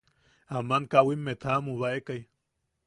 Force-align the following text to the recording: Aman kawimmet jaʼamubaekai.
Aman 0.57 0.83
kawimmet 0.91 1.39
jaʼamubaekai. 1.45 2.21